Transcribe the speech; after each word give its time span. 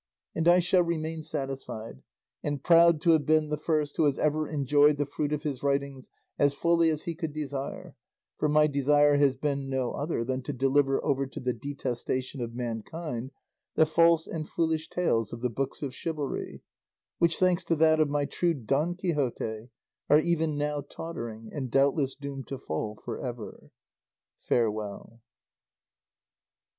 And 0.33 0.47
I 0.47 0.57
shall 0.57 0.81
remain 0.81 1.21
satisfied, 1.21 2.01
and 2.41 2.63
proud 2.63 3.01
to 3.01 3.11
have 3.11 3.23
been 3.23 3.49
the 3.49 3.55
first 3.57 3.97
who 3.97 4.05
has 4.05 4.17
ever 4.17 4.47
enjoyed 4.49 4.97
the 4.97 5.05
fruit 5.05 5.31
of 5.31 5.43
his 5.43 5.61
writings 5.61 6.09
as 6.39 6.55
fully 6.55 6.89
as 6.89 7.03
he 7.03 7.13
could 7.13 7.33
desire; 7.33 7.95
for 8.35 8.49
my 8.49 8.65
desire 8.65 9.17
has 9.17 9.35
been 9.35 9.69
no 9.69 9.91
other 9.91 10.23
than 10.23 10.41
to 10.41 10.53
deliver 10.53 11.05
over 11.05 11.27
to 11.27 11.39
the 11.39 11.53
detestation 11.53 12.41
of 12.41 12.55
mankind 12.55 13.29
the 13.75 13.85
false 13.85 14.25
and 14.25 14.49
foolish 14.49 14.89
tales 14.89 15.31
of 15.33 15.41
the 15.41 15.51
books 15.51 15.83
of 15.83 15.93
chivalry, 15.93 16.63
which, 17.19 17.37
thanks 17.37 17.63
to 17.65 17.75
that 17.75 17.99
of 17.99 18.09
my 18.09 18.25
true 18.25 18.55
Don 18.55 18.95
Quixote, 18.95 19.69
are 20.09 20.19
even 20.19 20.57
now 20.57 20.81
tottering, 20.81 21.51
and 21.53 21.69
doubtless 21.69 22.15
doomed 22.15 22.47
to 22.47 22.57
fall 22.57 22.99
for 23.05 23.19
ever. 23.19 23.69
Farewell." 24.39 25.21